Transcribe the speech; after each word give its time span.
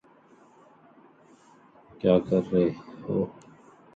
Finch 1.89 2.05
ends 2.05 2.33
up 2.33 2.49
burying 2.49 2.71
Dillinger 2.73 2.73
in 2.73 3.01
the 3.01 3.25
park. 3.27 3.31